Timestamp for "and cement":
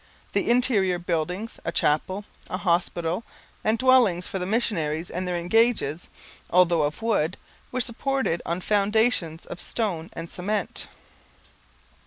10.13-10.87